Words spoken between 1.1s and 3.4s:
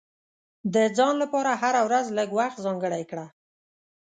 لپاره هره ورځ لږ وخت ځانګړی کړه.